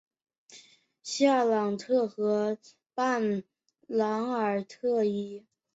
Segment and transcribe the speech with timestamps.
[1.03, 2.57] 夏朗特河
[2.95, 3.43] 畔
[3.85, 5.45] 韦尔特伊。